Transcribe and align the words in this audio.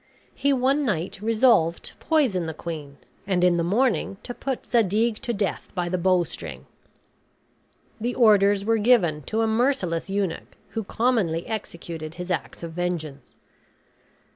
He 0.33 0.51
one 0.51 0.83
night 0.83 1.21
resolved 1.21 1.83
to 1.83 1.95
poison 1.97 2.47
the 2.47 2.55
queen 2.55 2.97
and 3.27 3.43
in 3.43 3.57
the 3.57 3.63
morning 3.63 4.17
to 4.23 4.33
put 4.33 4.65
Zadig 4.65 5.17
to 5.17 5.31
death 5.31 5.69
by 5.75 5.89
the 5.89 5.97
bowstring. 5.99 6.65
The 7.99 8.15
orders 8.15 8.65
were 8.65 8.79
given 8.79 9.21
to 9.29 9.41
a 9.43 9.47
merciless 9.47 10.09
eunuch, 10.09 10.57
who 10.69 10.83
commonly 10.83 11.45
executed 11.45 12.15
his 12.15 12.31
acts 12.31 12.63
of 12.63 12.71
vengeance. 12.71 13.35